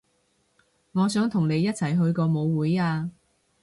[0.93, 3.11] 我想同你一齊去個舞會啊